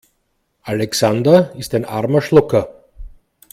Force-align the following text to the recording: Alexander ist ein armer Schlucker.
Alexander 0.63 1.53
ist 1.57 1.75
ein 1.75 1.85
armer 1.85 2.21
Schlucker. 2.23 2.85